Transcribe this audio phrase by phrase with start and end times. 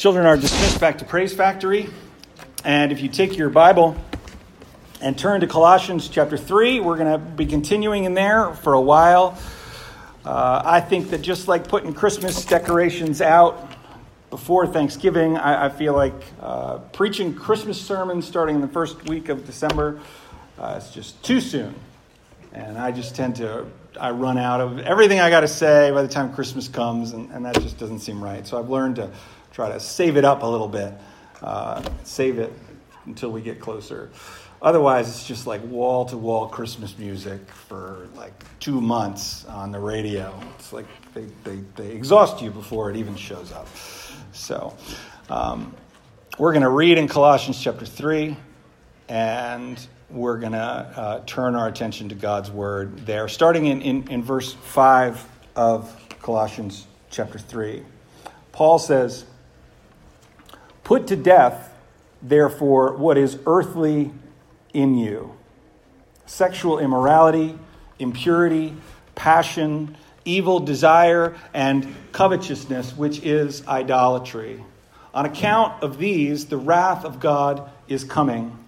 [0.00, 1.86] Children are dismissed back to Praise Factory.
[2.64, 3.98] And if you take your Bible
[5.02, 8.80] and turn to Colossians chapter 3, we're going to be continuing in there for a
[8.80, 9.38] while.
[10.24, 13.70] Uh, I think that just like putting Christmas decorations out
[14.30, 19.28] before Thanksgiving, I, I feel like uh, preaching Christmas sermons starting in the first week
[19.28, 20.00] of December
[20.58, 21.74] uh, is just too soon.
[22.54, 23.66] And I just tend to,
[24.00, 27.30] I run out of everything I got to say by the time Christmas comes, and,
[27.32, 28.46] and that just doesn't seem right.
[28.46, 29.10] So I've learned to
[29.52, 30.92] try to save it up a little bit,
[31.42, 32.52] uh, save it
[33.06, 34.10] until we get closer.
[34.62, 39.78] Otherwise, it's just like wall to wall Christmas music for like two months on the
[39.78, 40.38] radio.
[40.58, 43.68] It's like they, they, they exhaust you before it even shows up.
[44.32, 44.76] So,
[45.30, 45.74] um,
[46.38, 48.36] we're going to read in Colossians chapter 3,
[49.08, 54.08] and we're going to uh, turn our attention to God's word there, starting in, in,
[54.08, 55.22] in verse 5
[55.56, 57.82] of Colossians chapter 3.
[58.52, 59.24] Paul says,
[60.90, 61.72] Put to death,
[62.20, 64.10] therefore, what is earthly
[64.74, 65.36] in you
[66.26, 67.56] sexual immorality,
[68.00, 68.74] impurity,
[69.14, 74.64] passion, evil desire, and covetousness, which is idolatry.
[75.14, 78.58] On account of these, the wrath of God is coming.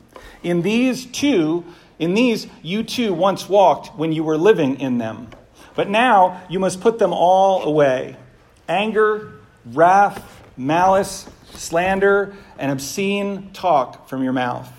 [0.45, 1.65] In these too,
[1.99, 5.27] in these you too once walked when you were living in them.
[5.75, 8.15] But now you must put them all away
[8.69, 9.33] anger,
[9.67, 10.23] wrath,
[10.57, 14.71] malice slander, and obscene talk from your mouth.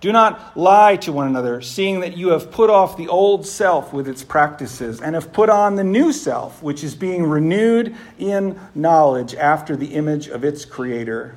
[0.00, 3.92] Do not lie to one another, seeing that you have put off the old self
[3.92, 8.58] with its practices, and have put on the new self, which is being renewed in
[8.74, 11.36] knowledge after the image of its creator.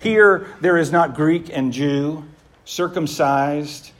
[0.00, 2.24] Here there is not Greek and Jew,
[2.64, 3.90] circumcised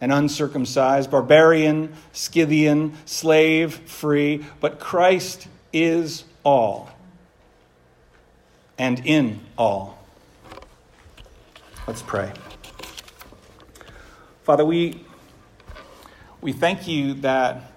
[0.00, 6.90] and uncircumcised, barbarian, Scythian, slave, free, but Christ is all
[8.78, 9.98] and in all.
[11.86, 12.32] Let's pray.
[14.42, 15.04] Father, we,
[16.40, 17.72] we thank you that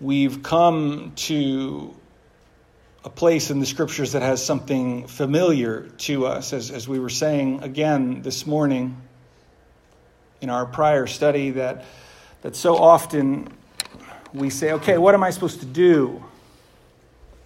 [0.00, 1.94] we've come to
[3.04, 7.10] a place in the scriptures that has something familiar to us, as, as we were
[7.10, 8.96] saying again this morning
[10.40, 11.84] in our prior study, that,
[12.42, 13.48] that so often
[14.32, 16.24] we say, okay, what am I supposed to do?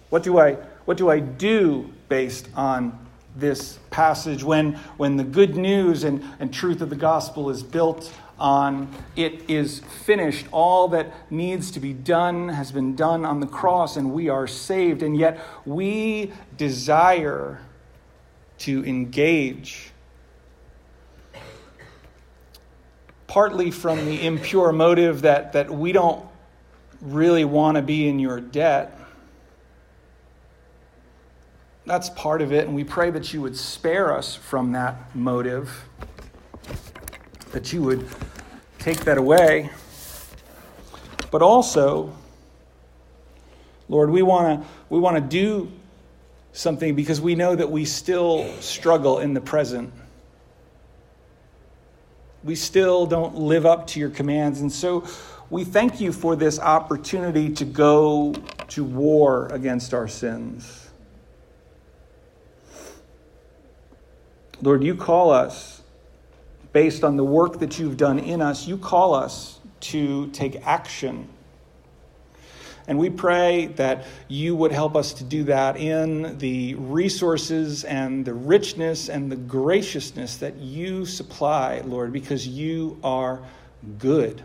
[0.09, 0.53] What do I,
[0.85, 6.53] what do I do based on this passage when, when the good news and, and
[6.53, 10.47] truth of the gospel is built on it is finished.
[10.51, 14.47] All that needs to be done has been done on the cross, and we are
[14.47, 15.03] saved.
[15.03, 17.61] And yet we desire
[18.59, 19.91] to engage,
[23.27, 26.25] partly from the impure motive that, that we don't
[27.01, 28.98] really want to be in your debt
[31.89, 35.85] that's part of it, and we pray that you would spare us from that motive,
[37.51, 38.07] that you would
[38.77, 39.71] take that away.
[41.31, 42.13] But also,
[43.87, 45.71] Lord, we want to we want to do
[46.53, 49.91] something because we know that we still struggle in the present.
[52.43, 54.61] We still don't live up to your commands.
[54.61, 55.07] And so
[55.49, 58.33] we thank you for this opportunity to go
[58.69, 60.88] to war against our sins.
[64.61, 65.81] Lord, you call us
[66.73, 71.27] based on the work that you've done in us, you call us to take action.
[72.87, 78.25] And we pray that you would help us to do that in the resources and
[78.25, 83.41] the richness and the graciousness that you supply, Lord, because you are
[83.99, 84.41] good.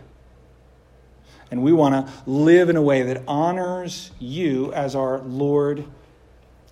[1.49, 5.83] And we want to live in a way that honors you as our Lord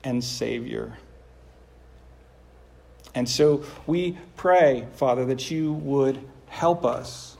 [0.03, 0.97] and Savior.
[3.15, 7.37] And so we pray, Father, that you would help us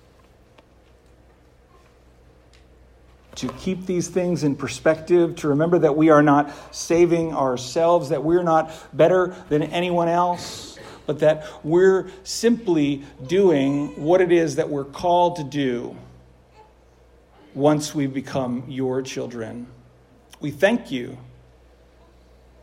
[3.36, 8.24] to keep these things in perspective, to remember that we are not saving ourselves, that
[8.24, 14.70] we're not better than anyone else, but that we're simply doing what it is that
[14.70, 15.96] we're called to do
[17.54, 19.68] once we become your children.
[20.40, 21.18] We thank you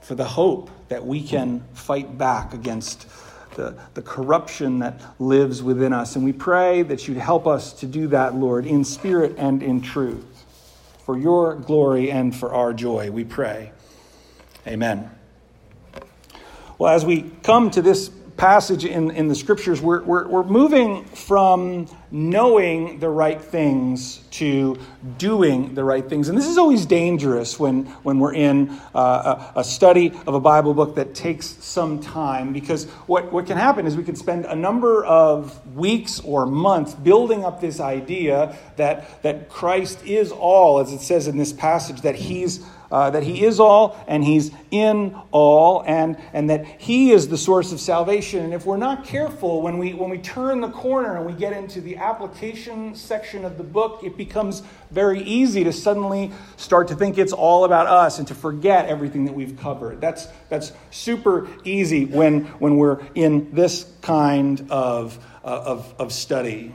[0.00, 3.06] for the hope that we can fight back against
[3.54, 6.16] the, the corruption that lives within us.
[6.16, 9.80] And we pray that you'd help us to do that, Lord, in spirit and in
[9.80, 10.24] truth.
[11.04, 13.72] For your glory and for our joy, we pray.
[14.66, 15.10] Amen.
[16.76, 18.10] Well, as we come to this
[18.40, 24.78] passage in, in the scriptures, we're, we're, we're moving from knowing the right things to
[25.18, 26.30] doing the right things.
[26.30, 30.40] And this is always dangerous when, when we're in uh, a, a, study of a
[30.40, 34.46] Bible book that takes some time because what, what can happen is we can spend
[34.46, 40.80] a number of weeks or months building up this idea that, that Christ is all,
[40.80, 44.50] as it says in this passage, that he's uh, that He is all and He's
[44.70, 48.44] in all, and, and that He is the source of salvation.
[48.44, 51.52] And if we're not careful, when we, when we turn the corner and we get
[51.52, 56.94] into the application section of the book, it becomes very easy to suddenly start to
[56.94, 60.00] think it's all about us and to forget everything that we've covered.
[60.00, 66.74] That's, that's super easy when, when we're in this kind of, uh, of, of study.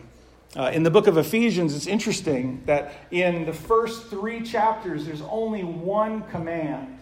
[0.56, 5.22] Uh, in the book of Ephesians, it's interesting that in the first three chapters, there's
[5.24, 6.98] only one command.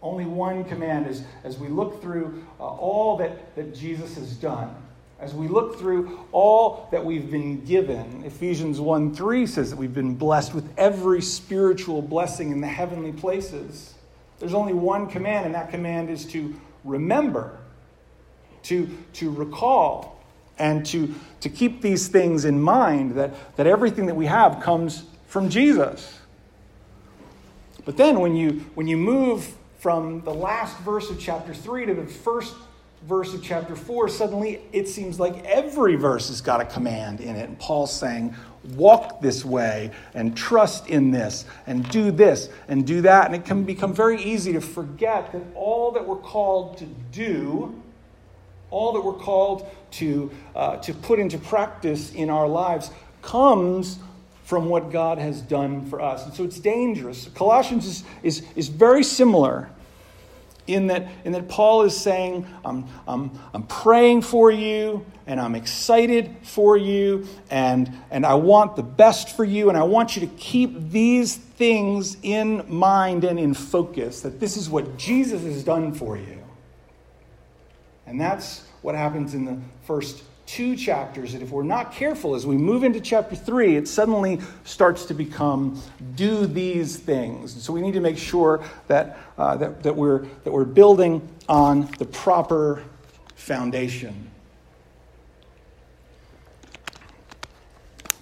[0.00, 4.72] Only one command as, as we look through uh, all that, that Jesus has done.
[5.18, 9.94] As we look through all that we've been given, Ephesians 1 3 says that we've
[9.94, 13.94] been blessed with every spiritual blessing in the heavenly places.
[14.38, 17.58] There's only one command, and that command is to remember,
[18.64, 20.13] to, to recall,
[20.58, 25.04] and to, to keep these things in mind that, that everything that we have comes
[25.26, 26.20] from Jesus.
[27.84, 31.94] But then when you, when you move from the last verse of chapter 3 to
[31.94, 32.54] the first
[33.02, 37.36] verse of chapter 4, suddenly it seems like every verse has got a command in
[37.36, 37.48] it.
[37.48, 38.34] And Paul's saying,
[38.74, 43.26] walk this way and trust in this and do this and do that.
[43.26, 47.82] And it can become very easy to forget that all that we're called to do
[48.74, 52.90] all that we're called to, uh, to put into practice in our lives
[53.22, 53.98] comes
[54.42, 56.24] from what God has done for us.
[56.26, 57.28] And so it's dangerous.
[57.34, 59.70] Colossians is, is, is very similar
[60.66, 65.54] in that, in that Paul is saying, I'm, I'm, I'm praying for you and I'm
[65.54, 70.26] excited for you and, and I want the best for you and I want you
[70.26, 75.62] to keep these things in mind and in focus that this is what Jesus has
[75.62, 76.42] done for you.
[78.06, 81.32] And that's what happens in the first two chapters.
[81.32, 85.14] And if we're not careful, as we move into chapter three, it suddenly starts to
[85.14, 85.80] become
[86.16, 87.62] do these things.
[87.62, 91.90] So we need to make sure that, uh, that, that, we're, that we're building on
[91.96, 92.82] the proper
[93.36, 94.30] foundation.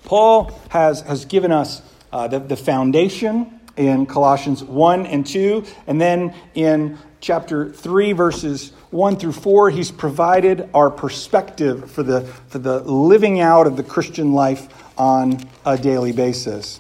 [0.05, 1.82] Paul has, has given us
[2.12, 8.73] uh, the, the foundation in Colossians 1 and 2, and then in chapter 3, verses
[8.92, 13.82] 1 through 4, he's provided our perspective for the, for the living out of the
[13.82, 14.68] Christian life
[14.98, 16.78] on a daily basis.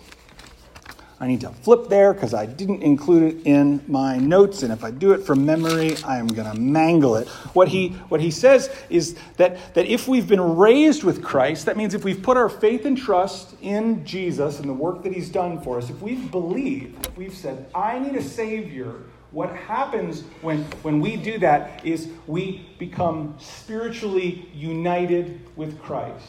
[1.22, 4.82] I need to flip there because I didn't include it in my notes, and if
[4.82, 7.28] I do it from memory, I am going to mangle it.
[7.54, 11.76] What he, what he says is that, that if we've been raised with Christ, that
[11.76, 15.28] means if we've put our faith and trust in Jesus and the work that he's
[15.28, 18.96] done for us, if we've believed, if we've said, I need a Savior
[19.30, 26.26] what happens when, when we do that is we become spiritually united with Christ,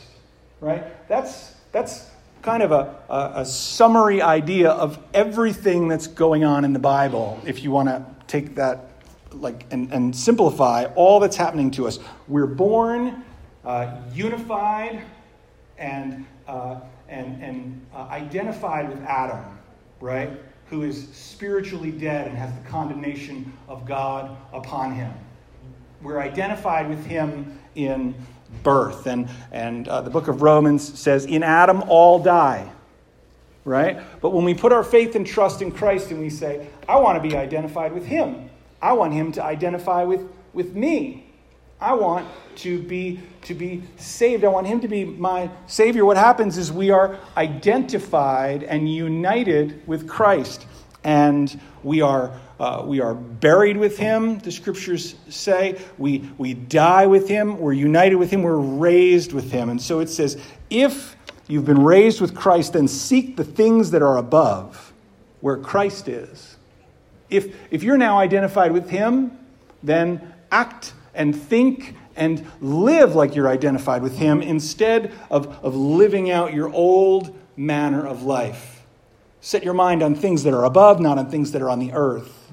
[0.62, 1.08] right?
[1.10, 2.10] That's, that's
[2.44, 7.42] kind of a, a, a summary idea of everything that's going on in the Bible,
[7.46, 8.92] if you want to take that
[9.32, 11.98] like and, and simplify all that's happening to us.
[12.28, 13.24] We're born
[13.66, 15.02] uh, unified
[15.80, 19.58] and, uh, and, and uh, identified with Adam,
[20.00, 20.30] right?
[20.74, 25.14] who is spiritually dead and has the condemnation of God upon him.
[26.02, 28.16] We're identified with him in
[28.62, 29.08] birth.
[29.08, 32.72] And, and uh, the book of Romans says, In Adam all die.
[33.66, 34.02] Right?
[34.22, 37.22] But when we put our faith and trust in Christ and we say, I want
[37.22, 38.50] to be identified with him,
[38.82, 41.34] I want him to identify with, with me.
[41.80, 44.46] I want to be to be saved.
[44.46, 46.06] I want him to be my savior.
[46.06, 50.66] What happens is we are identified and united with Christ,
[51.04, 54.40] and we are uh, we are buried with him.
[54.40, 57.60] The scriptures say we we die with him.
[57.60, 58.42] We're united with him.
[58.42, 59.70] We're raised with him.
[59.70, 61.18] And so it says, if
[61.50, 64.94] you've been raised with Christ, then seek the things that are above,
[65.42, 66.56] where Christ is.
[67.30, 69.38] If if you're now identified with him,
[69.84, 76.32] then act and think and live like you're identified with Him instead of, of living
[76.32, 78.83] out your old manner of life.
[79.44, 81.92] Set your mind on things that are above, not on things that are on the
[81.92, 82.50] earth.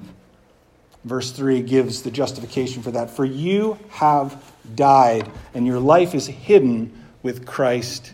[1.05, 3.09] Verse 3 gives the justification for that.
[3.09, 4.43] For you have
[4.75, 8.11] died, and your life is hidden with Christ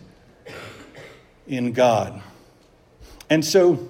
[1.48, 2.22] in God.
[3.28, 3.88] And so,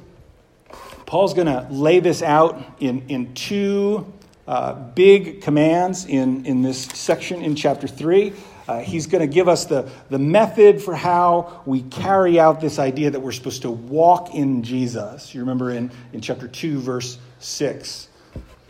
[1.04, 4.10] Paul's going to lay this out in, in two
[4.46, 8.32] uh, big commands in, in this section in chapter 3.
[8.68, 12.78] Uh, he's going to give us the, the method for how we carry out this
[12.78, 15.34] idea that we're supposed to walk in Jesus.
[15.34, 18.08] You remember in, in chapter 2, verse 6.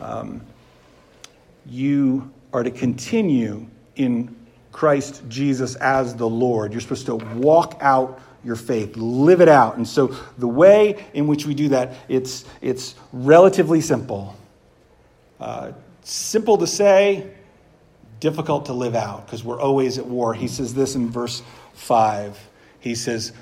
[0.01, 0.43] Um,
[1.67, 4.37] you are to continue in
[4.71, 6.73] Christ Jesus as the Lord.
[6.73, 9.79] You're supposed to walk out your faith, live it out.
[9.79, 14.37] And so the way in which we do that, it's, it's relatively simple.
[15.41, 15.73] Uh,
[16.05, 17.33] simple to say,
[18.21, 20.35] difficult to live out because we're always at war.
[20.35, 21.43] He says this in verse
[21.75, 22.39] 5.
[22.81, 23.33] He says,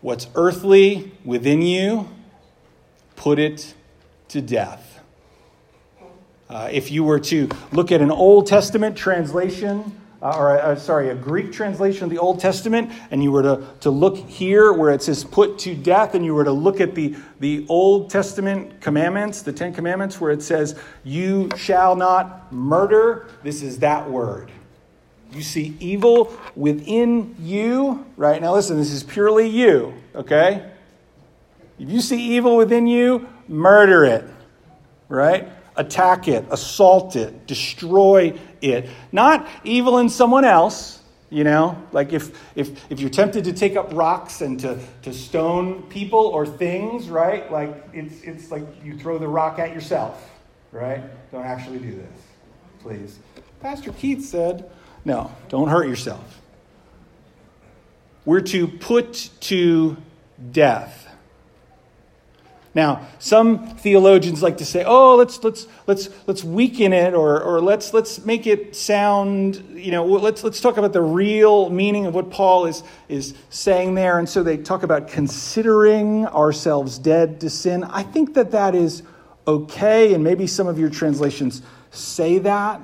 [0.00, 2.08] What's earthly within you,
[3.16, 3.74] put it
[4.28, 5.00] to death.
[6.48, 11.08] Uh, if you were to look at an Old Testament translation, uh, or uh, sorry,
[11.08, 14.90] a Greek translation of the Old Testament, and you were to, to look here where
[14.90, 18.80] it says put to death, and you were to look at the, the Old Testament
[18.80, 24.50] commandments, the Ten Commandments, where it says, You shall not murder, this is that word.
[25.32, 28.42] You see evil within you, right?
[28.42, 30.70] Now listen, this is purely you, okay?
[31.78, 34.24] If you see evil within you, murder it,
[35.08, 35.48] right?
[35.80, 38.88] attack it, assault it, destroy it.
[39.12, 41.00] Not evil in someone else,
[41.30, 45.12] you know, like if, if, if you're tempted to take up rocks and to, to
[45.12, 47.50] stone people or things, right?
[47.50, 50.28] Like it's, it's like you throw the rock at yourself,
[50.72, 51.02] right?
[51.30, 52.22] Don't actually do this,
[52.80, 53.18] please.
[53.60, 54.70] Pastor Keith said,
[55.04, 56.40] no, don't hurt yourself.
[58.24, 59.96] We're to put to
[60.50, 60.99] death
[62.72, 67.60] now, some theologians like to say, "Oh, let's let's let's let's weaken it, or or
[67.60, 72.14] let's let's make it sound, you know, let's let's talk about the real meaning of
[72.14, 77.50] what Paul is is saying there." And so they talk about considering ourselves dead to
[77.50, 77.82] sin.
[77.82, 79.02] I think that that is
[79.48, 82.80] okay, and maybe some of your translations say that.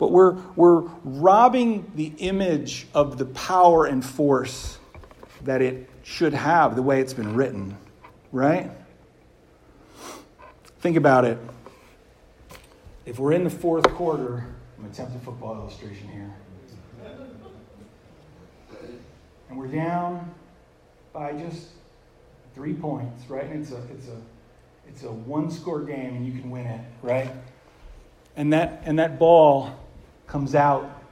[0.00, 4.78] But we're we're robbing the image of the power and force
[5.42, 7.76] that it should have the way it's been written
[8.32, 8.70] right?
[10.80, 11.38] Think about it.
[13.04, 14.46] If we're in the fourth quarter,
[14.78, 16.34] I'm attempting football illustration here.
[19.48, 20.32] And we're down
[21.12, 21.68] by just
[22.54, 23.44] three points, right?
[23.44, 24.16] And it's a it's a
[24.88, 27.30] it's a one score game and you can win it, right?
[28.34, 29.78] And that and that ball
[30.26, 31.02] comes out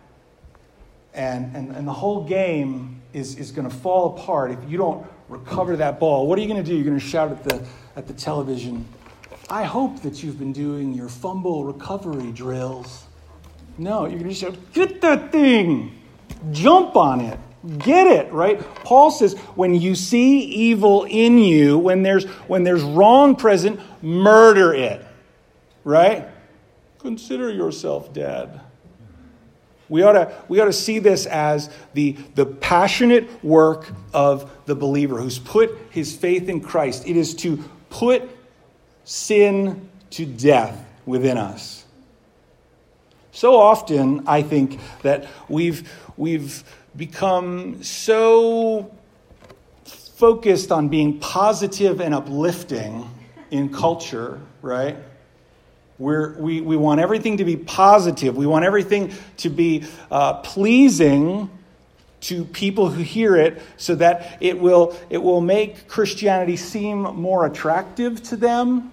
[1.13, 5.07] and and, and the whole game is, is going to fall apart if you don't
[5.31, 6.27] recover that ball.
[6.27, 6.75] What are you going to do?
[6.75, 7.65] You're going to shout at the,
[7.97, 8.87] at the television.
[9.49, 13.07] I hope that you've been doing your fumble recovery drills.
[13.79, 15.99] No, you're going to shout, get that thing,
[16.51, 17.39] jump on it,
[17.79, 18.61] get it, right?
[18.85, 24.75] Paul says, when you see evil in you, when there's, when there's wrong present, murder
[24.75, 25.05] it,
[25.85, 26.29] right?
[26.99, 28.61] Consider yourself dead.
[29.91, 34.77] We ought to, we ought to see this as the, the passionate work of the
[34.77, 37.07] believer who's put his faith in Christ.
[37.07, 38.31] It is to put
[39.05, 41.85] sin to death within us.
[43.33, 46.63] So often, I think that we've, we've
[46.97, 48.97] become so
[49.85, 53.11] focused on being positive and uplifting
[53.51, 54.97] in culture, right?
[56.01, 58.35] We're, we, we want everything to be positive.
[58.35, 61.51] We want everything to be uh, pleasing
[62.23, 67.45] to people who hear it so that it will, it will make Christianity seem more
[67.45, 68.93] attractive to them.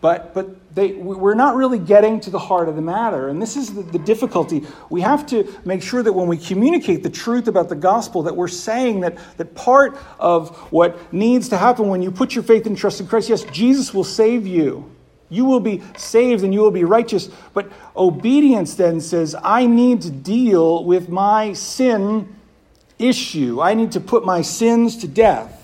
[0.00, 3.30] But, but they, we're not really getting to the heart of the matter.
[3.30, 4.62] And this is the, the difficulty.
[4.90, 8.36] We have to make sure that when we communicate the truth about the gospel, that
[8.36, 12.64] we're saying that, that part of what needs to happen when you put your faith
[12.66, 14.88] and trust in Christ, yes, Jesus will save you.
[15.30, 17.28] You will be saved and you will be righteous.
[17.52, 22.34] But obedience then says, I need to deal with my sin
[22.98, 23.60] issue.
[23.60, 25.54] I need to put my sins to death.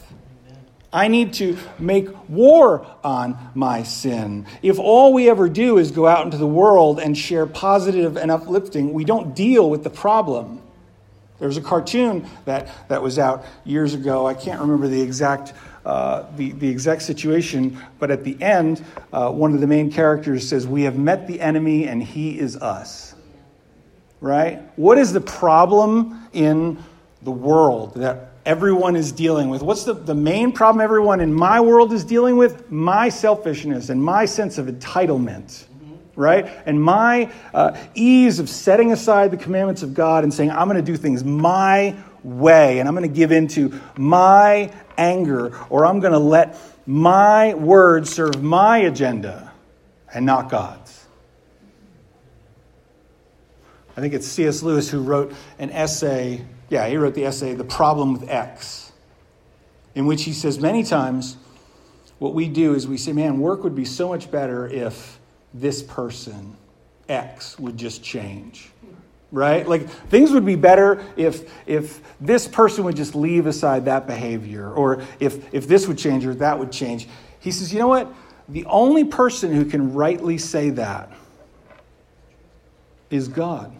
[0.92, 4.46] I need to make war on my sin.
[4.62, 8.30] If all we ever do is go out into the world and share positive and
[8.30, 10.62] uplifting, we don't deal with the problem.
[11.40, 14.24] There was a cartoon that, that was out years ago.
[14.24, 15.52] I can't remember the exact
[15.84, 20.48] uh, the, the exact situation, but at the end, uh, one of the main characters
[20.48, 23.14] says, We have met the enemy and he is us.
[24.20, 24.62] Right?
[24.76, 26.82] What is the problem in
[27.22, 29.62] the world that everyone is dealing with?
[29.62, 32.70] What's the, the main problem everyone in my world is dealing with?
[32.70, 35.64] My selfishness and my sense of entitlement
[36.16, 36.46] right?
[36.66, 40.82] And my uh, ease of setting aside the commandments of God and saying, I'm going
[40.84, 46.00] to do things my way and I'm going to give into my anger or I'm
[46.00, 49.52] going to let my words serve my agenda
[50.12, 51.06] and not God's.
[53.96, 54.62] I think it's C.S.
[54.62, 56.44] Lewis who wrote an essay.
[56.68, 58.92] Yeah, he wrote the essay, The Problem with X,
[59.94, 61.36] in which he says many times
[62.18, 65.18] what we do is we say, man, work would be so much better if
[65.54, 66.56] this person,
[67.08, 68.70] X, would just change.
[69.32, 69.66] Right?
[69.66, 74.70] Like things would be better if if this person would just leave aside that behavior,
[74.70, 77.08] or if if this would change or that would change.
[77.40, 78.12] He says, you know what?
[78.48, 81.10] The only person who can rightly say that
[83.10, 83.74] is God.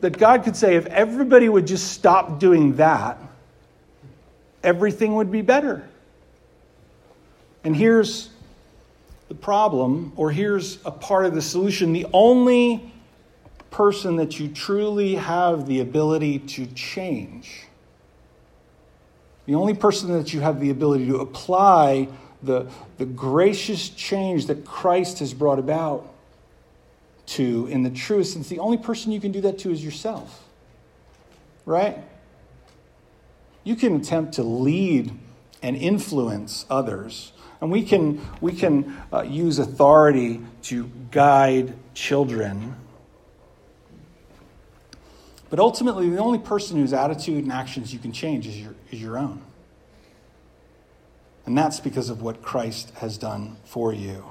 [0.00, 3.18] That God could say, if everybody would just stop doing that,
[4.62, 5.86] everything would be better.
[7.64, 8.29] And here's
[9.30, 11.92] the problem, or here's a part of the solution.
[11.92, 12.92] The only
[13.70, 17.62] person that you truly have the ability to change,
[19.46, 22.08] the only person that you have the ability to apply
[22.42, 22.68] the,
[22.98, 26.12] the gracious change that Christ has brought about
[27.26, 30.44] to in the truest sense, the only person you can do that to is yourself.
[31.64, 31.98] Right?
[33.62, 35.12] You can attempt to lead
[35.62, 37.30] and influence others.
[37.60, 42.74] And we can, we can uh, use authority to guide children.
[45.50, 49.02] But ultimately, the only person whose attitude and actions you can change is your, is
[49.02, 49.42] your own.
[51.44, 54.24] And that's because of what Christ has done for you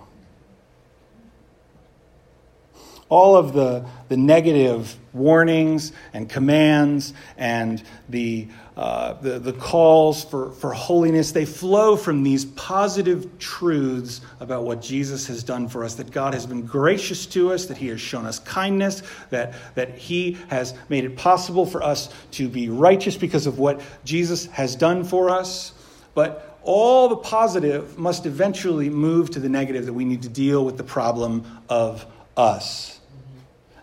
[3.09, 8.47] all of the, the negative warnings and commands and the,
[8.77, 14.81] uh, the, the calls for, for holiness, they flow from these positive truths about what
[14.81, 17.99] Jesus has done for us that God has been gracious to us, that He has
[17.99, 19.01] shown us kindness,
[19.31, 23.81] that, that He has made it possible for us to be righteous because of what
[24.05, 25.73] Jesus has done for us.
[26.13, 30.63] But all the positive must eventually move to the negative that we need to deal
[30.63, 32.05] with the problem of
[32.37, 32.98] us.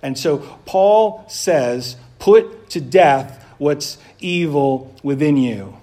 [0.06, 5.76] And so Paul says, put to death what's evil within you.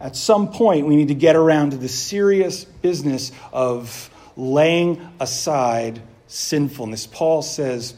[0.00, 6.02] At some point, we need to get around to the serious business of laying aside
[6.26, 7.06] sinfulness.
[7.06, 7.94] Paul says,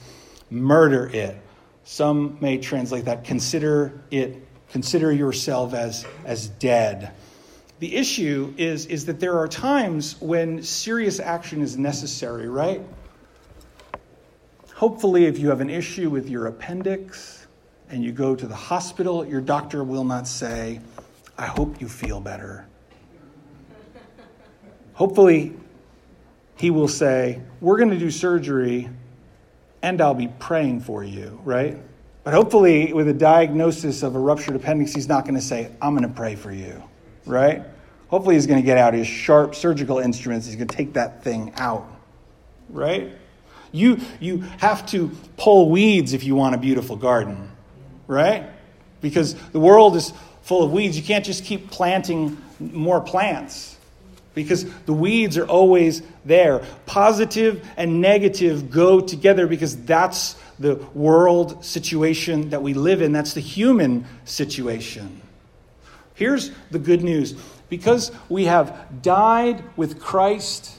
[0.51, 1.39] murder it.
[1.85, 7.13] Some may translate that, consider it, consider yourself as, as dead.
[7.79, 12.83] The issue is, is that there are times when serious action is necessary, right?
[14.81, 17.47] Hopefully, if you have an issue with your appendix
[17.91, 20.81] and you go to the hospital, your doctor will not say,
[21.37, 22.67] I hope you feel better.
[24.95, 25.53] Hopefully,
[26.57, 28.89] he will say, We're going to do surgery
[29.83, 31.77] and I'll be praying for you, right?
[32.25, 35.95] But hopefully, with a diagnosis of a ruptured appendix, he's not going to say, I'm
[35.95, 36.83] going to pray for you,
[37.27, 37.65] right?
[38.09, 40.47] Hopefully, he's going to get out his sharp surgical instruments.
[40.47, 41.87] He's going to take that thing out,
[42.71, 43.20] right?
[43.73, 47.51] You, you have to pull weeds if you want a beautiful garden,
[48.07, 48.51] right?
[49.01, 50.97] Because the world is full of weeds.
[50.97, 53.77] You can't just keep planting more plants
[54.35, 56.65] because the weeds are always there.
[56.87, 63.35] Positive and negative go together because that's the world situation that we live in, that's
[63.35, 65.23] the human situation.
[66.15, 67.35] Here's the good news
[67.71, 70.77] because we have died with Christ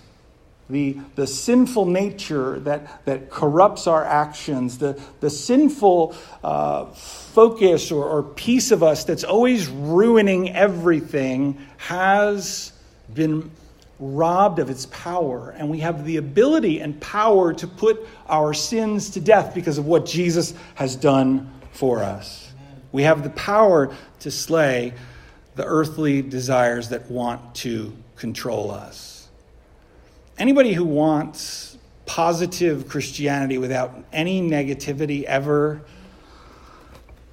[0.71, 8.05] the, the sinful nature that, that corrupts our actions, the, the sinful uh, focus or,
[8.05, 12.73] or piece of us that's always ruining everything has
[13.13, 13.51] been
[13.99, 15.51] robbed of its power.
[15.51, 19.85] And we have the ability and power to put our sins to death because of
[19.85, 22.51] what Jesus has done for us.
[22.91, 24.93] We have the power to slay
[25.55, 29.10] the earthly desires that want to control us.
[30.41, 31.77] Anybody who wants
[32.07, 35.83] positive Christianity without any negativity ever,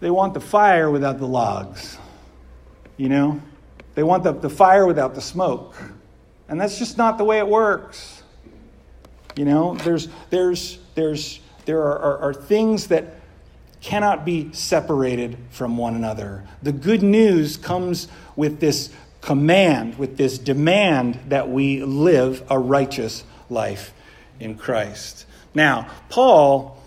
[0.01, 1.97] they want the fire without the logs.
[2.99, 3.41] You know?
[3.95, 5.75] They want the, the fire without the smoke.
[6.51, 8.23] And that's just not the way it works.
[9.37, 13.21] You know, there's, there's, there's, there are, are, are things that
[13.81, 16.45] cannot be separated from one another.
[16.63, 23.25] The good news comes with this command, with this demand that we live a righteous
[23.51, 23.93] life
[24.41, 25.27] in Christ.
[25.55, 26.81] Now, Paul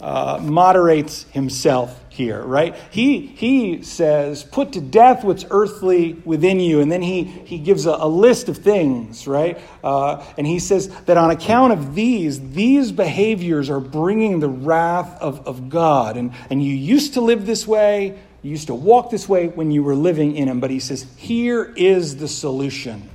[0.00, 2.74] uh, moderates himself here, right?
[2.90, 6.80] He, he says, put to death what's earthly within you.
[6.80, 9.58] And then he, he gives a, a list of things, right?
[9.82, 15.20] Uh, and he says that on account of these, these behaviors are bringing the wrath
[15.20, 16.16] of, of God.
[16.16, 19.70] And, and you used to live this way, you used to walk this way when
[19.70, 20.60] you were living in Him.
[20.60, 23.10] But He says, here is the solution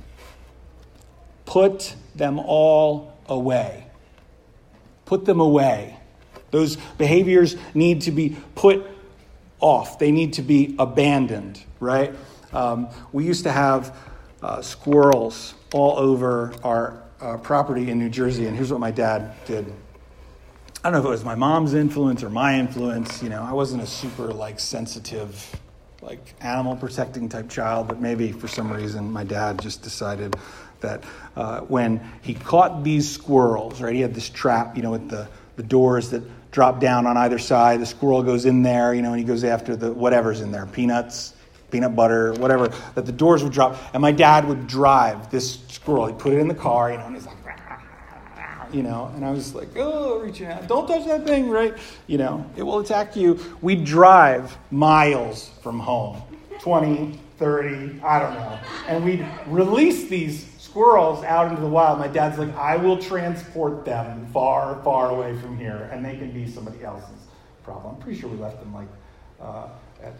[1.46, 3.86] put them all away.
[5.04, 5.98] Put them away.
[6.50, 8.86] Those behaviors need to be put
[9.60, 12.14] off, they need to be abandoned, right?
[12.52, 13.96] Um, we used to have
[14.42, 19.34] uh, squirrels all over our uh, property in New Jersey, and here's what my dad
[19.46, 19.72] did.
[20.84, 23.22] I don't know if it was my mom's influence or my influence.
[23.22, 25.58] You know, I wasn't a super like sensitive,
[26.02, 30.36] like animal protecting type child, but maybe for some reason my dad just decided
[30.80, 31.02] that
[31.36, 35.26] uh, when he caught these squirrels, right, he had this trap, you know, with the,
[35.56, 37.80] the doors that drop down on either side.
[37.80, 40.66] The squirrel goes in there, you know, and he goes after the whatever's in there,
[40.66, 41.32] peanuts,
[41.70, 43.78] peanut butter, whatever, that the doors would drop.
[43.94, 46.08] And my dad would drive this squirrel.
[46.08, 47.42] He'd put it in the car, you know, and he's like,
[48.74, 51.74] you know, and I was like, oh, reaching out, don't touch that thing, right?
[52.08, 53.38] You know, it will attack you.
[53.62, 56.20] We drive miles from home,
[56.58, 58.58] 20, 30, I don't know.
[58.88, 62.00] And we'd release these squirrels out into the wild.
[62.00, 66.32] My dad's like, I will transport them far, far away from here, and they can
[66.32, 67.10] be somebody else's
[67.62, 67.94] problem.
[67.94, 68.88] I'm pretty sure we left them like
[69.40, 69.68] uh,
[70.02, 70.14] at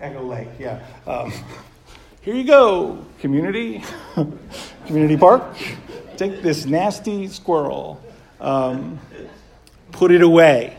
[0.00, 0.82] Echo Lake, yeah.
[1.06, 1.30] Um,
[2.22, 3.84] here you go, community,
[4.86, 5.44] community park.
[6.22, 8.00] Take this nasty squirrel,
[8.40, 9.00] um,
[9.90, 10.76] put it away,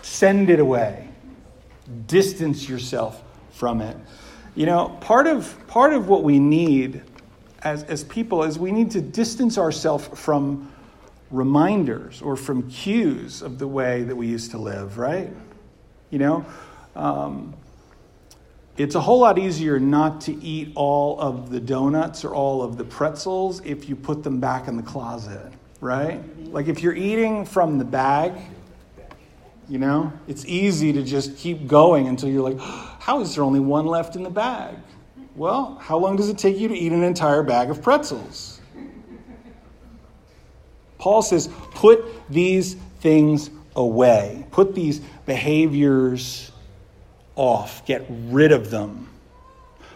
[0.00, 1.06] send it away,
[2.06, 3.94] distance yourself from it.
[4.54, 7.02] You know, part of part of what we need
[7.60, 10.72] as, as people is we need to distance ourselves from
[11.30, 15.28] reminders or from cues of the way that we used to live, right?
[16.08, 16.46] You know,
[16.96, 17.52] um,
[18.82, 22.78] it's a whole lot easier not to eat all of the donuts or all of
[22.78, 26.22] the pretzels if you put them back in the closet, right?
[26.50, 28.40] Like if you're eating from the bag,
[29.68, 33.60] you know, it's easy to just keep going until you're like, how is there only
[33.60, 34.76] one left in the bag?
[35.36, 38.62] Well, how long does it take you to eat an entire bag of pretzels?
[40.96, 46.50] Paul says, put these things away, put these behaviors
[47.40, 49.08] off, get rid of them.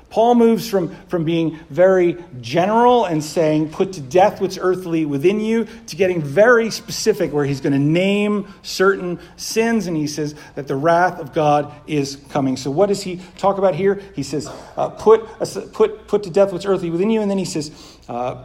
[0.09, 5.41] Paul moves from, from being very general and saying, put to death what's earthly within
[5.41, 10.37] you, to getting very specific, where he's going to name certain sins, and he says
[10.55, 12.57] that the wrath of God is coming.
[12.57, 14.01] So, what does he talk about here?
[14.15, 15.27] He says, uh, put,
[15.73, 17.73] put, put to death what's earthly within you, and then he says,
[18.09, 18.45] uh,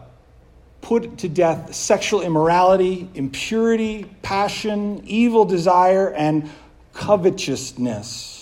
[0.82, 6.50] put to death sexual immorality, impurity, passion, evil desire, and
[6.94, 8.39] covetousness.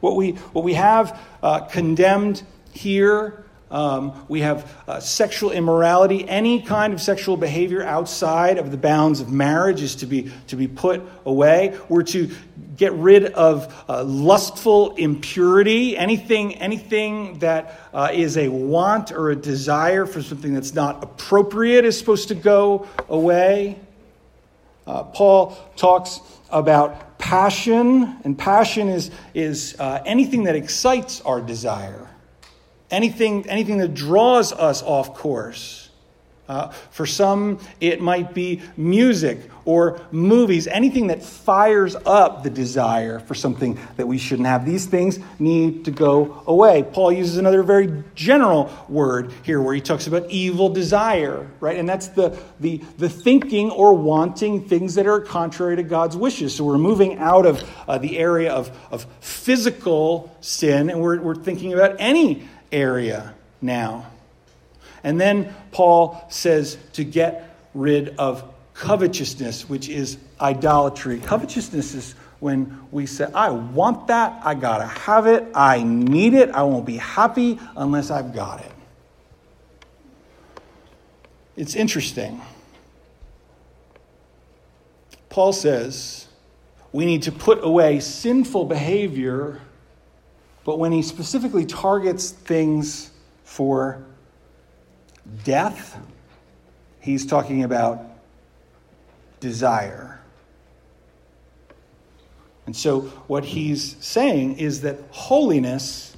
[0.00, 6.28] What we, what we have uh, condemned here, um, we have uh, sexual immorality.
[6.28, 10.56] Any kind of sexual behavior outside of the bounds of marriage is to be, to
[10.56, 11.76] be put away.
[11.88, 12.30] We're to
[12.76, 19.36] get rid of uh, lustful impurity, anything, anything that uh, is a want or a
[19.36, 23.80] desire for something that's not appropriate is supposed to go away.
[24.86, 26.20] Uh, Paul talks
[26.50, 32.08] about passion, and passion is, is uh, anything that excites our desire,
[32.90, 35.85] anything, anything that draws us off course.
[36.48, 43.18] Uh, for some, it might be music or movies, anything that fires up the desire
[43.18, 44.64] for something that we shouldn't have.
[44.64, 46.84] These things need to go away.
[46.84, 51.76] Paul uses another very general word here where he talks about evil desire, right?
[51.76, 56.54] And that's the, the, the thinking or wanting things that are contrary to God's wishes.
[56.54, 61.34] So we're moving out of uh, the area of, of physical sin and we're, we're
[61.34, 64.06] thinking about any area now.
[65.02, 71.20] And then Paul says to get rid of covetousness, which is idolatry.
[71.20, 76.48] Covetousness is when we say, I want that, I gotta have it, I need it,
[76.48, 78.72] I won't be happy unless I've got it.
[81.56, 82.40] It's interesting.
[85.28, 86.26] Paul says
[86.90, 89.60] we need to put away sinful behavior,
[90.64, 93.10] but when he specifically targets things
[93.44, 94.06] for
[95.44, 95.98] death,
[97.00, 98.02] he's talking about
[99.40, 100.20] desire.
[102.66, 106.16] And so, what he's saying is that holiness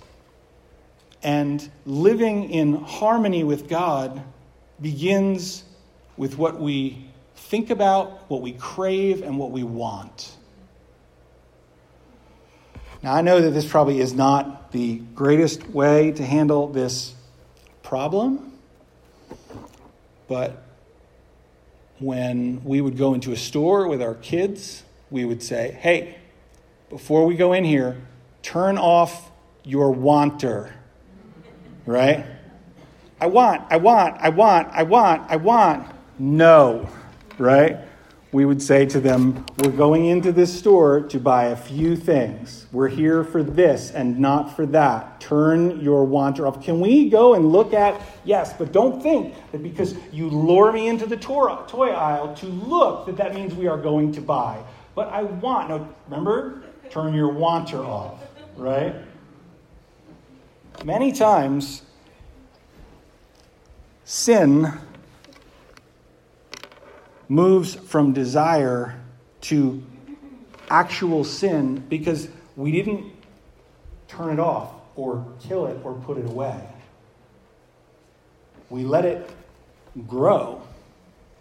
[1.22, 4.22] and living in harmony with God
[4.80, 5.64] begins
[6.16, 10.34] with what we think about, what we crave, and what we want.
[13.02, 17.14] Now, I know that this probably is not the greatest way to handle this
[17.82, 18.47] problem.
[20.28, 20.62] But
[21.98, 26.18] when we would go into a store with our kids, we would say, hey,
[26.90, 28.00] before we go in here,
[28.42, 29.30] turn off
[29.64, 30.72] your wanter.
[31.86, 32.24] Right?
[33.20, 35.86] I want, I want, I want, I want, I want.
[36.18, 36.88] No.
[37.38, 37.78] Right?
[38.30, 42.66] We would say to them, We're going into this store to buy a few things.
[42.72, 45.20] We're here for this and not for that.
[45.20, 46.62] Turn your wanter off.
[46.62, 50.88] Can we go and look at, yes, but don't think that because you lure me
[50.88, 54.62] into the toy aisle to look, that that means we are going to buy.
[54.94, 56.62] But I want, no, remember?
[56.90, 58.20] Turn your wanter off,
[58.56, 58.94] right?
[60.84, 61.82] Many times,
[64.04, 64.72] sin
[67.28, 69.00] moves from desire
[69.42, 69.82] to
[70.70, 73.12] actual sin because we didn't
[74.08, 76.60] turn it off or kill it or put it away.
[78.70, 79.30] We let it
[80.06, 80.62] grow,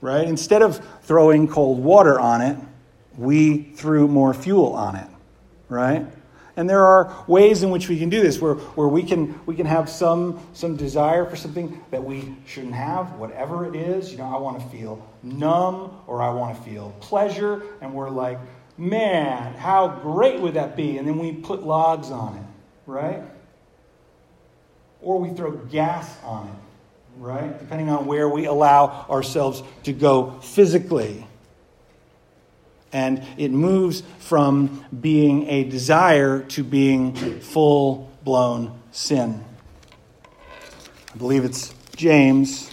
[0.02, 0.28] right?
[0.28, 2.58] Instead of throwing cold water on it,
[3.18, 5.08] we threw more fuel on it,
[5.70, 6.06] right?
[6.58, 9.56] And there are ways in which we can do this, where, where we, can, we
[9.56, 14.12] can have some, some desire for something that we shouldn't have, whatever it is.
[14.12, 17.62] You know, I want to feel numb or I want to feel pleasure.
[17.80, 18.40] And we're like,
[18.76, 20.98] man, how great would that be?
[20.98, 22.46] And then we put logs on it,
[22.88, 23.22] right?
[25.00, 27.60] Or we throw gas on it, right?
[27.60, 31.24] Depending on where we allow ourselves to go physically
[32.94, 39.44] and it moves from being a desire to being full blown sin.
[41.14, 42.72] I believe it's James.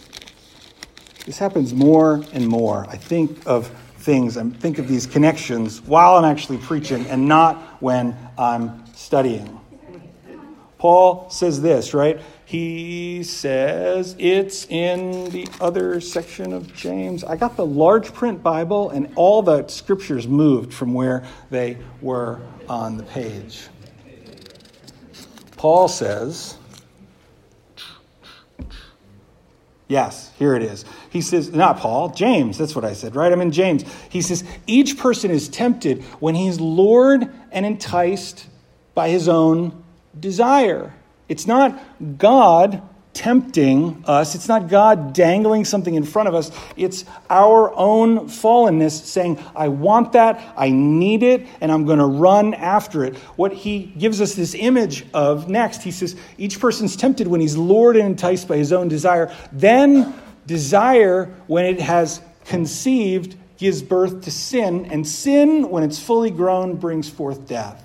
[1.26, 2.86] This happens more and more.
[2.88, 7.82] I think of things, I think of these connections while I'm actually preaching and not
[7.82, 9.60] when I'm studying.
[10.76, 12.20] Paul says this, right?
[12.54, 17.24] He says it's in the other section of James.
[17.24, 22.40] I got the large print Bible, and all the scriptures moved from where they were
[22.68, 23.66] on the page.
[25.56, 26.56] Paul says,
[29.88, 30.84] Yes, here it is.
[31.10, 33.32] He says, not Paul, James, that's what I said, right?
[33.32, 33.84] I'm in James.
[34.08, 38.46] He says, each person is tempted when he's lured and enticed
[38.94, 39.84] by his own
[40.18, 40.94] desire.
[41.28, 42.82] It's not God
[43.14, 44.34] tempting us.
[44.34, 46.50] It's not God dangling something in front of us.
[46.76, 52.06] It's our own fallenness saying, I want that, I need it, and I'm going to
[52.06, 53.16] run after it.
[53.36, 57.56] What he gives us this image of next, he says, each person's tempted when he's
[57.56, 59.32] lured and enticed by his own desire.
[59.52, 60.12] Then
[60.46, 66.74] desire, when it has conceived, gives birth to sin, and sin, when it's fully grown,
[66.76, 67.80] brings forth death.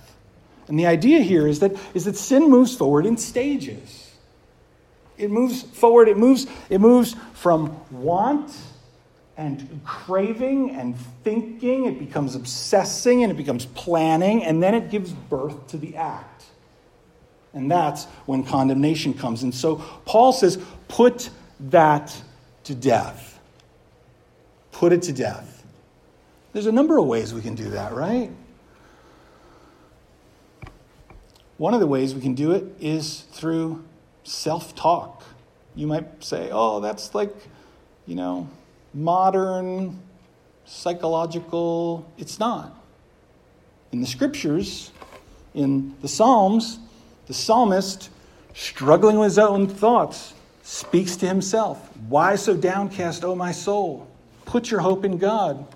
[0.70, 4.12] And the idea here is that, is that sin moves forward in stages.
[5.18, 8.56] It moves forward, it moves, it moves from want
[9.36, 15.12] and craving and thinking, it becomes obsessing and it becomes planning, and then it gives
[15.12, 16.46] birth to the act.
[17.54, 19.42] And that's when condemnation comes.
[19.44, 21.32] And so Paul says, put
[21.72, 22.16] that
[22.66, 23.40] to death.
[24.72, 25.66] Put it to death.
[26.54, 28.30] There's a number of ways we can do that, right?
[31.60, 33.84] One of the ways we can do it is through
[34.24, 35.24] self talk.
[35.76, 37.36] You might say, oh, that's like,
[38.06, 38.48] you know,
[38.94, 40.00] modern,
[40.64, 42.10] psychological.
[42.18, 42.74] It's not.
[43.92, 44.94] In the scriptures,
[45.54, 46.80] in the Psalms,
[47.28, 48.10] the psalmist,
[48.54, 54.08] struggling with his own thoughts, speaks to himself Why so downcast, O my soul?
[54.46, 55.68] Put your hope in God.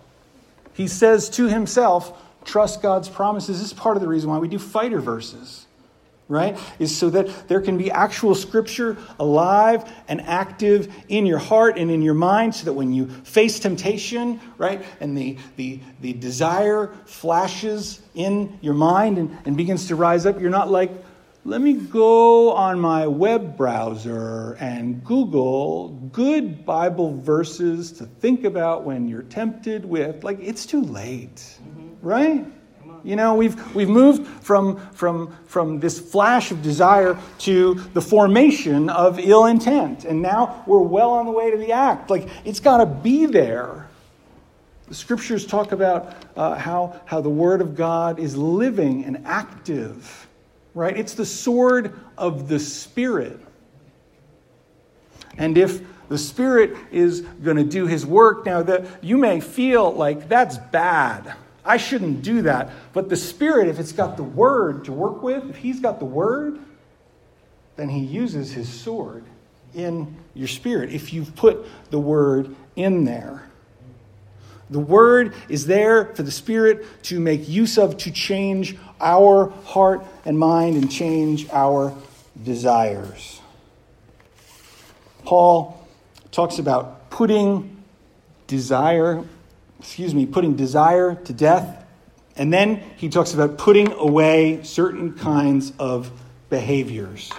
[0.76, 3.60] He says to himself, Trust God's promises.
[3.60, 5.66] This is part of the reason why we do fighter verses
[6.28, 6.58] right?
[6.80, 11.92] Is so that there can be actual scripture alive and active in your heart and
[11.92, 16.94] in your mind so that when you face temptation, right, and the, the, the desire
[17.06, 20.92] flashes in your mind and, and begins to rise up, you're not like,
[21.46, 28.86] let me go on my web browser and Google good Bible verses to think about
[28.86, 30.24] when you're tempted with.
[30.24, 31.90] Like, it's too late, mm-hmm.
[32.02, 32.46] right?
[33.04, 38.90] You know, we've, we've moved from, from, from this flash of desire to the formation
[38.90, 40.06] of ill intent.
[40.06, 42.10] And now we're well on the way to the act.
[42.10, 43.88] Like, it's got to be there.
[44.88, 50.28] The scriptures talk about uh, how, how the Word of God is living and active,
[50.74, 50.96] right?
[50.96, 53.40] It's the sword of the Spirit.
[55.38, 59.92] And if the Spirit is going to do His work, now that you may feel
[59.92, 61.36] like that's bad
[61.66, 62.72] I shouldn't do that.
[62.92, 66.06] But the Spirit, if it's got the Word to work with, if He's got the
[66.06, 66.60] Word,
[67.76, 69.24] then He uses His sword
[69.74, 73.50] in your spirit if you've put the Word in there.
[74.70, 80.06] The Word is there for the Spirit to make use of to change our heart
[80.26, 81.94] and mind and change our
[82.42, 83.42] desires.
[85.26, 85.88] Paul
[86.32, 87.84] talks about putting
[88.48, 89.24] desire
[89.84, 91.86] excuse me, putting desire to death.
[92.38, 96.10] And then he talks about putting away certain kinds of
[96.50, 97.30] behaviors.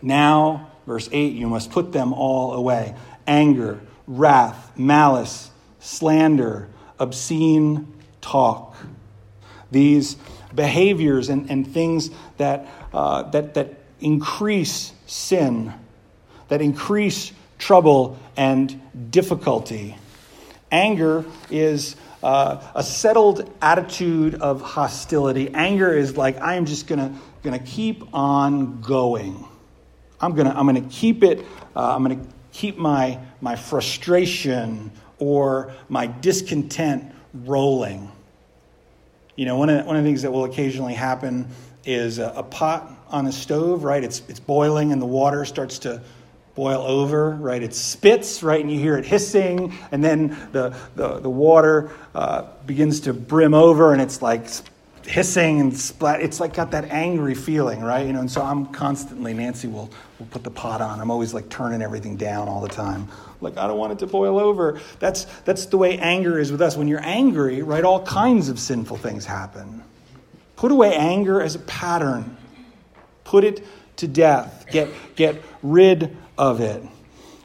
[0.00, 2.94] Now, verse 8, you must put them all away
[3.26, 8.74] anger, wrath, malice, slander, obscene talk.
[9.70, 10.16] These
[10.54, 15.74] behaviors and, and things that, uh, that, that increase sin,
[16.48, 18.80] that increase trouble and
[19.10, 19.96] difficulty.
[20.72, 25.50] Anger is uh, a settled attitude of hostility.
[25.52, 29.46] Anger is like, I am just going to keep on going.
[30.20, 31.44] I'm going to I'm gonna keep it,
[31.76, 38.10] uh, I'm going to keep my, my frustration or my discontent rolling.
[39.36, 41.48] You know, one of, one of the things that will occasionally happen
[41.84, 44.02] is a, a pot on a stove, right?
[44.02, 46.02] It's, it's boiling and the water starts to
[46.54, 47.62] boil over, right?
[47.62, 48.60] It spits, right?
[48.60, 53.54] And you hear it hissing, and then the, the, the water uh, begins to brim
[53.54, 54.46] over, and it's like
[55.06, 56.20] hissing and splat.
[56.20, 58.06] It's like got that angry feeling, right?
[58.06, 61.00] You know, and so I'm constantly, Nancy will, will put the pot on.
[61.00, 63.08] I'm always like turning everything down all the time.
[63.40, 64.80] Like, I don't want it to boil over.
[65.00, 66.76] That's, that's the way anger is with us.
[66.76, 69.82] When you're angry, right, all kinds of sinful things happen.
[70.54, 72.36] Put away anger as a pattern,
[73.24, 76.82] put it to death, get, get rid of it.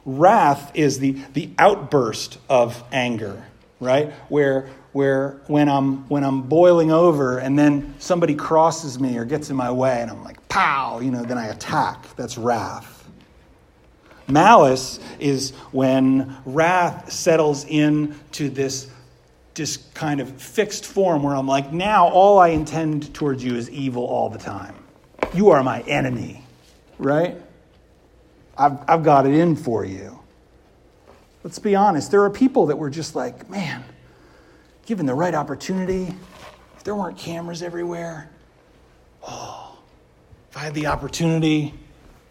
[0.04, 3.44] Wrath is the, the outburst of anger,
[3.78, 4.12] right?
[4.28, 9.50] Where, where when, I'm, when I'm boiling over and then somebody crosses me or gets
[9.50, 12.16] in my way and I'm like, pow, you know, then I attack.
[12.16, 13.08] That's wrath.
[14.26, 18.90] Malice is when wrath settles into this,
[19.54, 23.70] this kind of fixed form where I'm like, now all I intend towards you is
[23.70, 24.74] evil all the time.
[25.34, 26.42] You are my enemy,
[26.98, 27.36] right?
[28.58, 30.18] I've, I've got it in for you.
[31.44, 32.10] Let's be honest.
[32.10, 33.84] There are people that were just like, man,
[34.86, 36.14] given the right opportunity,
[36.76, 38.28] if there weren't cameras everywhere,
[39.26, 39.78] oh,
[40.50, 41.74] if I had the opportunity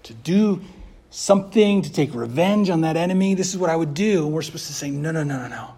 [0.04, 0.62] to do
[1.10, 4.26] something to take revenge on that enemy, this is what I would do.
[4.26, 5.70] And we're supposed to say, no, no, no, no, no.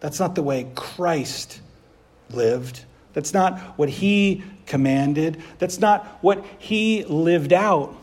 [0.00, 1.60] That's not the way Christ
[2.30, 2.84] lived.
[3.12, 5.42] That's not what he commanded.
[5.58, 7.94] That's not what he lived out.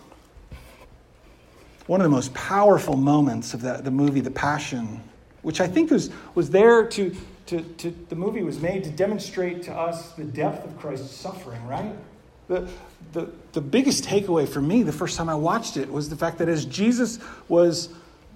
[1.88, 5.02] One of the most powerful moments of the, the movie, The Passion,
[5.43, 9.62] which I think was, was there to, to, to, the movie was made to demonstrate
[9.63, 11.93] to us the depth of Christ's suffering, right?
[12.48, 12.67] The,
[13.13, 16.39] the, the biggest takeaway for me the first time I watched it was the fact
[16.39, 17.89] that as Jesus was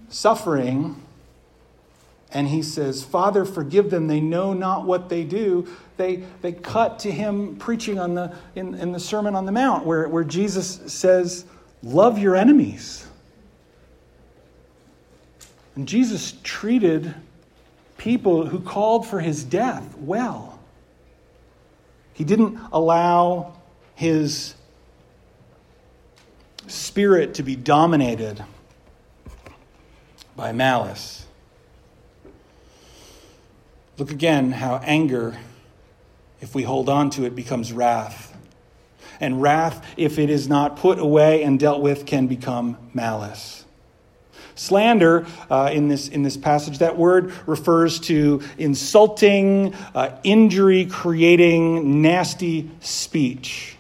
[0.10, 1.02] suffering,
[2.32, 5.68] and he says, Father, forgive them, they know not what they do.
[5.98, 9.86] They, they cut to him preaching on the, in, in the Sermon on the Mount,
[9.86, 11.46] where, where Jesus says,
[11.82, 13.08] Love your enemies.
[15.80, 17.15] And Jesus treated
[17.98, 20.60] people who called for his death well.
[22.12, 23.54] He didn't allow
[23.96, 24.56] his
[26.68, 28.44] spirit to be dominated
[30.36, 31.26] by malice.
[33.98, 35.38] Look again how anger,
[36.42, 38.38] if we hold on to it, becomes wrath.
[39.22, 43.63] And wrath, if it is not put away and dealt with, can become malice.
[44.60, 52.02] Slander uh, in, this, in this passage, that word refers to insulting, uh, injury creating,
[52.02, 53.78] nasty speech.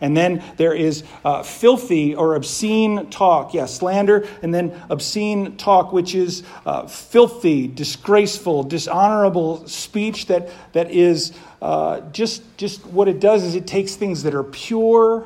[0.00, 3.52] And then there is uh, filthy or obscene talk.
[3.52, 4.26] Yeah, slander.
[4.42, 12.00] And then obscene talk, which is uh, filthy, disgraceful, dishonorable speech that, that is uh,
[12.12, 15.24] just, just what it does is it takes things that are pure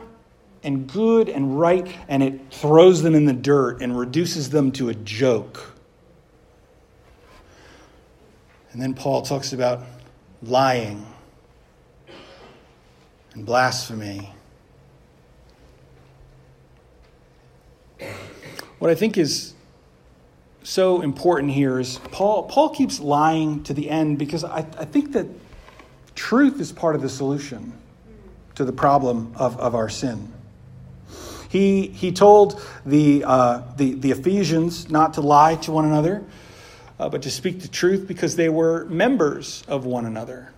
[0.67, 4.91] and good and right and it throws them in the dirt and reduces them to
[4.91, 5.73] a joke.
[8.73, 9.83] And then Paul talks about
[10.43, 11.07] lying
[13.33, 14.35] and blasphemy
[18.79, 19.55] What I think is
[20.63, 25.13] so important here is Paul, Paul keeps lying to the end because I, I think
[25.13, 25.27] that
[26.15, 27.73] truth is part of the solution
[28.57, 30.33] to the problem of, of our sin.
[31.49, 36.25] He, he told the, uh, the, the Ephesians not to lie to one another,
[36.99, 40.53] uh, but to speak the truth because they were members of one another.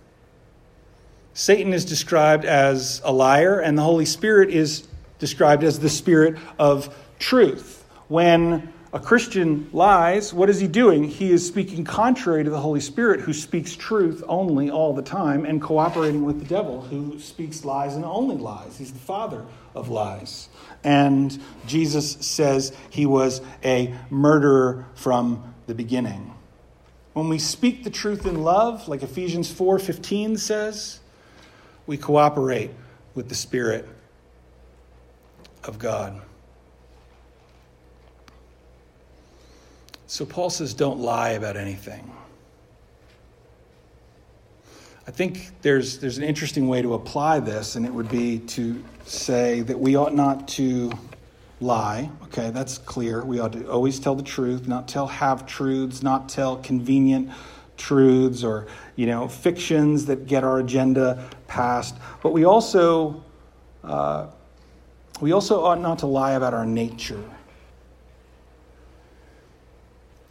[1.33, 4.87] Satan is described as a liar, and the Holy Spirit is
[5.19, 7.85] described as the spirit of truth.
[8.07, 11.03] When a Christian lies, what is he doing?
[11.03, 15.45] He is speaking contrary to the Holy Spirit, who speaks truth only all the time,
[15.45, 18.77] and cooperating with the devil, who speaks lies and only lies.
[18.77, 20.49] He's the father of lies.
[20.83, 26.33] And Jesus says he was a murderer from the beginning.
[27.13, 30.99] When we speak the truth in love, like Ephesians 4:15 says,
[31.85, 32.71] we cooperate
[33.13, 33.87] with the Spirit
[35.63, 36.21] of God.
[40.09, 42.11] So Paul says, don't lie about anything.
[45.05, 48.83] I think there's, there's an interesting way to apply this, and it would be to
[49.05, 50.91] say that we ought not to
[51.61, 52.09] lie.
[52.23, 53.23] Okay, that's clear.
[53.23, 57.29] We ought to always tell the truth, not tell half truths, not tell convenient
[57.77, 61.95] truths or, you know, fictions that get our agenda passed.
[62.23, 63.23] But we also,
[63.83, 64.25] uh,
[65.21, 67.23] we also ought not to lie about our nature.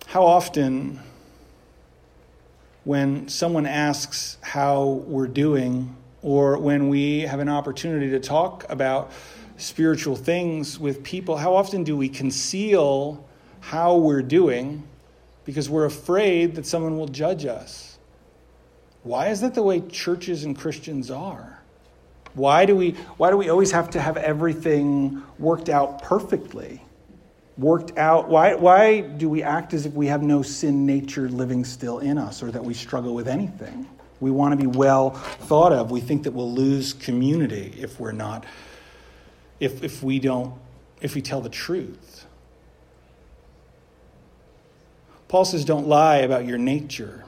[0.09, 1.01] How often,
[2.85, 9.13] when someone asks how we're doing, or when we have an opportunity to talk about
[9.59, 13.23] spiritual things with people, how often do we conceal
[13.61, 14.83] how we're doing
[15.45, 17.99] because we're afraid that someone will judge us?
[19.03, 21.61] Why is that the way churches and Christians are?
[22.33, 26.81] Why do we, why do we always have to have everything worked out perfectly?
[27.59, 28.29] Worked out?
[28.29, 32.17] Why, why do we act as if we have no sin nature living still in
[32.17, 33.87] us or that we struggle with anything?
[34.21, 35.91] We want to be well thought of.
[35.91, 38.47] We think that we'll lose community if we're not,
[39.61, 40.55] if, if we don't,
[41.01, 42.27] if we tell the truth.
[45.29, 47.25] Paul says, don't lie about your nature.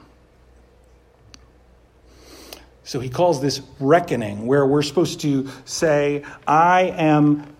[2.83, 7.50] So he calls this reckoning, where we're supposed to say, I am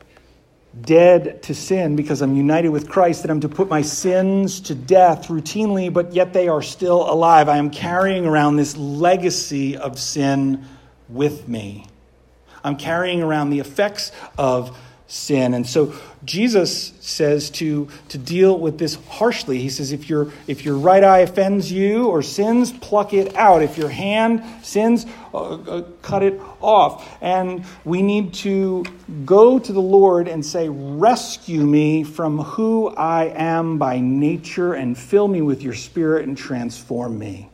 [0.80, 4.76] dead to sin because I'm united with Christ, that I'm to put my sins to
[4.76, 7.50] death routinely, but yet they are still alive.
[7.50, 10.66] I am carrying around this legacy of sin
[11.10, 11.86] with me.
[12.64, 14.78] I'm carrying around the effects of
[15.12, 15.53] sin.
[15.53, 15.93] And so
[16.24, 19.59] Jesus says to, to deal with this harshly.
[19.59, 23.62] He says, if, your if your right eye offends you or sins, pluck it out.
[23.62, 27.18] If your hand sins, uh, uh, cut it off.
[27.22, 28.86] And we need to
[29.26, 34.97] go to the Lord and say, Rescue me from who I am by nature and
[34.97, 37.51] fill me with your spirit and transform me.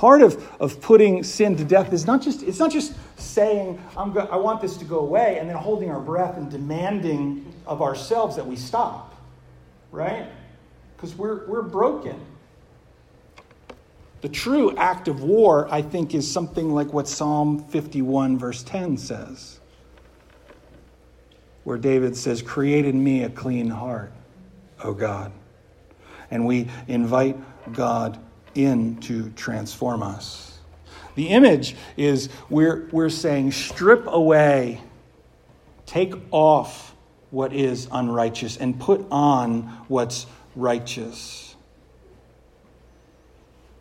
[0.00, 4.14] Part of, of putting sin to death is not just, it's not just saying, I'm
[4.14, 7.82] go- I want this to go away, and then holding our breath and demanding of
[7.82, 9.14] ourselves that we stop,
[9.92, 10.26] right?
[10.96, 12.18] Because we're, we're broken.
[14.22, 18.96] The true act of war, I think, is something like what Psalm 51, verse 10
[18.96, 19.60] says,
[21.64, 24.14] where David says, Create in me a clean heart,
[24.82, 25.30] O God.
[26.30, 27.36] And we invite
[27.74, 28.18] God
[28.54, 30.58] in to transform us.
[31.14, 34.80] The image is we're, we're saying, strip away,
[35.86, 36.94] take off
[37.30, 40.26] what is unrighteous, and put on what's
[40.56, 41.54] righteous.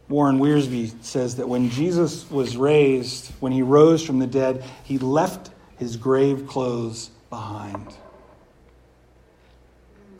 [0.08, 4.98] Warren Wiersbe says that when Jesus was raised, when he rose from the dead, he
[4.98, 7.96] left his grave clothes behind.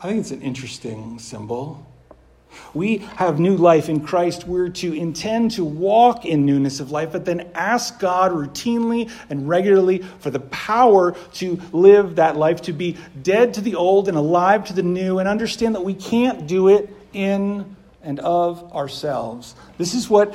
[0.00, 1.86] I think it's an interesting symbol.
[2.74, 4.46] We have new life in Christ.
[4.46, 9.48] We're to intend to walk in newness of life, but then ask God routinely and
[9.48, 14.16] regularly for the power to live that life, to be dead to the old and
[14.16, 19.54] alive to the new, and understand that we can't do it in and of ourselves.
[19.78, 20.34] This is what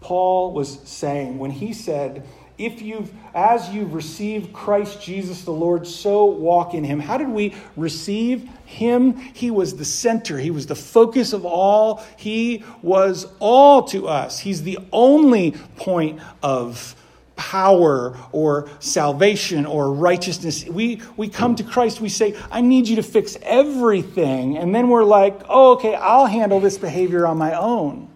[0.00, 2.26] Paul was saying when he said,
[2.58, 7.28] if you've as you've received Christ Jesus the Lord so walk in him how did
[7.28, 10.38] we receive him he was the center.
[10.38, 12.02] He was the focus of all.
[12.16, 14.38] He was all to us.
[14.38, 16.96] He's the only point of
[17.36, 20.64] power or salvation or righteousness.
[20.66, 24.58] We we come to Christ we say I need you to fix everything.
[24.58, 28.08] And then we're like oh okay I'll handle this behavior on my own.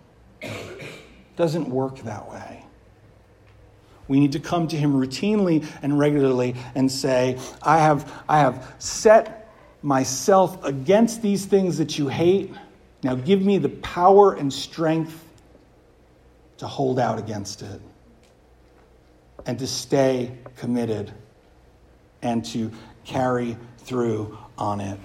[1.36, 2.64] Doesn't work that way.
[4.08, 8.74] We need to come to him routinely and regularly and say, I have, I have
[8.78, 9.45] set
[9.86, 12.52] myself against these things that you hate.
[13.04, 15.22] Now give me the power and strength
[16.58, 17.80] to hold out against it
[19.46, 21.12] and to stay committed
[22.20, 22.72] and to
[23.04, 24.98] carry through on it.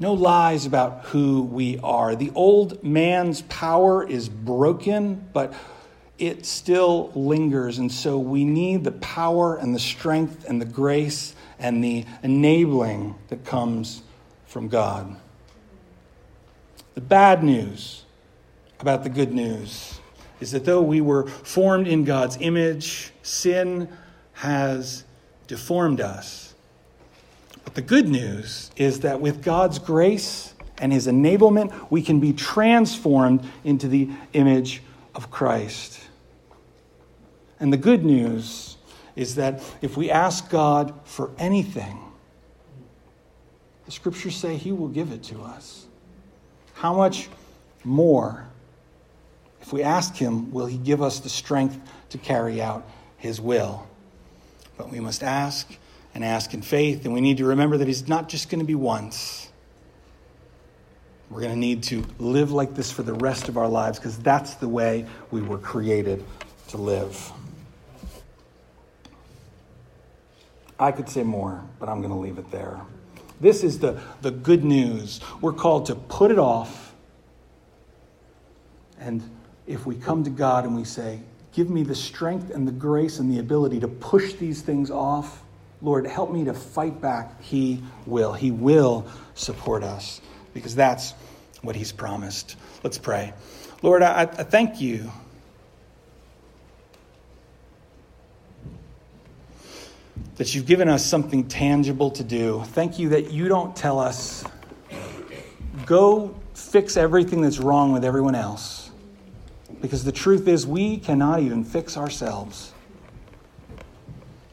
[0.00, 2.16] No lies about who we are.
[2.16, 5.52] The old man's power is broken, but
[6.16, 7.76] it still lingers.
[7.76, 13.14] And so we need the power and the strength and the grace and the enabling
[13.28, 14.02] that comes
[14.46, 15.16] from God.
[16.94, 18.04] The bad news
[18.80, 20.00] about the good news
[20.40, 23.88] is that though we were formed in God's image, sin
[24.34, 25.04] has
[25.46, 26.54] deformed us.
[27.64, 32.32] But the good news is that with God's grace and his enablement, we can be
[32.32, 34.82] transformed into the image
[35.14, 36.00] of Christ.
[37.58, 38.75] And the good news
[39.16, 41.98] is that if we ask God for anything,
[43.86, 45.86] the scriptures say he will give it to us.
[46.74, 47.28] How much
[47.82, 48.46] more,
[49.62, 51.78] if we ask him, will he give us the strength
[52.10, 52.86] to carry out
[53.16, 53.86] his will?
[54.76, 55.74] But we must ask
[56.14, 58.66] and ask in faith, and we need to remember that he's not just going to
[58.66, 59.48] be once.
[61.30, 64.18] We're going to need to live like this for the rest of our lives because
[64.18, 66.24] that's the way we were created
[66.68, 67.32] to live.
[70.78, 72.80] I could say more, but I'm going to leave it there.
[73.40, 75.20] This is the, the good news.
[75.40, 76.94] We're called to put it off.
[78.98, 79.22] And
[79.66, 81.20] if we come to God and we say,
[81.56, 85.42] Give me the strength and the grace and the ability to push these things off,
[85.80, 88.34] Lord, help me to fight back, He will.
[88.34, 90.20] He will support us
[90.52, 91.12] because that's
[91.62, 92.56] what He's promised.
[92.82, 93.32] Let's pray.
[93.80, 95.10] Lord, I, I thank you
[100.36, 102.62] that you've given us something tangible to do.
[102.68, 104.44] Thank you that you don't tell us,
[105.86, 108.90] go fix everything that's wrong with everyone else.
[109.80, 112.72] Because the truth is, we cannot even fix ourselves.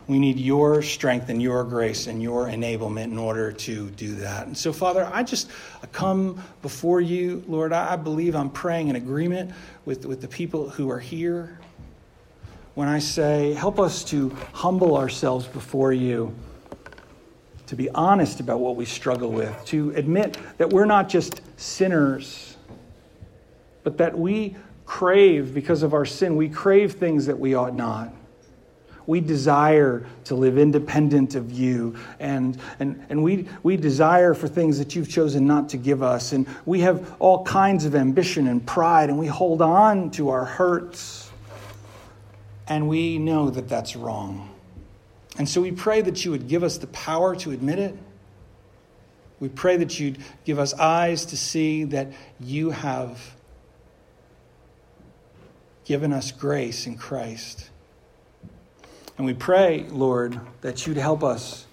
[0.07, 4.47] We need your strength and your grace and your enablement in order to do that.
[4.47, 5.49] And so, Father, I just
[5.93, 7.72] come before you, Lord.
[7.72, 9.51] I believe I'm praying in agreement
[9.86, 11.57] with, with the people who are here
[12.76, 16.34] when I say, help us to humble ourselves before you,
[17.67, 22.57] to be honest about what we struggle with, to admit that we're not just sinners,
[23.84, 24.55] but that we
[24.86, 28.11] crave, because of our sin, we crave things that we ought not.
[29.05, 34.80] We desire to live independent of you, and, and, and we, we desire for things
[34.80, 36.32] that you've chosen not to give us.
[36.32, 40.45] And we have all kinds of ambition and pride, and we hold on to our
[40.45, 41.30] hurts
[42.68, 44.49] and we know that that's wrong.
[45.38, 47.97] And so we pray that you would give us the power to admit it.
[49.39, 53.36] We pray that you'd give us eyes to see that you have
[55.86, 57.70] given us grace in Christ.
[59.18, 61.66] And we pray, Lord, that you'd help us,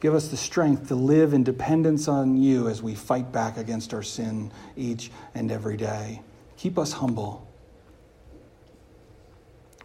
[0.00, 3.94] give us the strength to live in dependence on you as we fight back against
[3.94, 6.22] our sin each and every day.
[6.56, 7.46] Keep us humble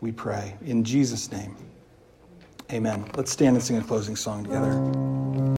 [0.06, 0.56] we pray.
[0.64, 1.56] In Jesus' name,
[2.72, 3.10] amen.
[3.16, 5.46] Let's stand and sing a closing song together.